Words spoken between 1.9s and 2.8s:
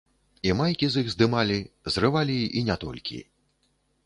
зрывалі і не